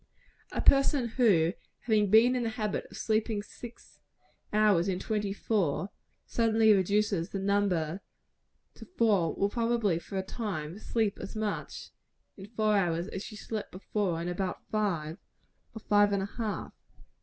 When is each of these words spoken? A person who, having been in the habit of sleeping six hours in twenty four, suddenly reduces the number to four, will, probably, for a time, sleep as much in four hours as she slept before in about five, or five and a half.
A 0.51 0.61
person 0.61 1.09
who, 1.09 1.53
having 1.81 2.09
been 2.09 2.35
in 2.35 2.41
the 2.41 2.49
habit 2.49 2.87
of 2.89 2.97
sleeping 2.97 3.43
six 3.43 3.99
hours 4.51 4.87
in 4.87 4.97
twenty 4.97 5.31
four, 5.31 5.91
suddenly 6.25 6.73
reduces 6.73 7.29
the 7.29 7.37
number 7.37 8.01
to 8.73 8.85
four, 8.97 9.35
will, 9.35 9.47
probably, 9.51 9.99
for 9.99 10.17
a 10.17 10.23
time, 10.23 10.79
sleep 10.79 11.19
as 11.19 11.35
much 11.35 11.91
in 12.35 12.47
four 12.47 12.75
hours 12.75 13.09
as 13.09 13.21
she 13.23 13.35
slept 13.35 13.71
before 13.71 14.19
in 14.19 14.27
about 14.27 14.65
five, 14.71 15.19
or 15.75 15.79
five 15.81 16.11
and 16.13 16.23
a 16.23 16.29
half. 16.41 16.73